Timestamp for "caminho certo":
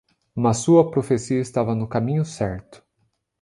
1.87-2.83